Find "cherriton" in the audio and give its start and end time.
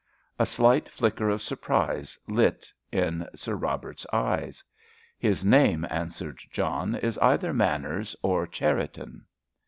8.47-9.25